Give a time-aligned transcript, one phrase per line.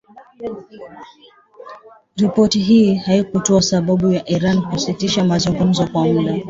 [2.17, 6.35] Ripoti hiyo haikutoa sababu ya Iran kusitisha mazungumzo kwa muda